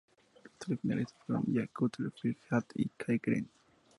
Los 0.43 0.53
tres 0.57 0.79
finalistas 0.79 1.15
fueron 1.27 1.45
Jay 1.53 1.67
Cutler, 1.67 2.11
Phil 2.19 2.35
Heath 2.49 2.71
y 2.73 2.87
Kai 2.97 3.19
Greene. 3.21 3.49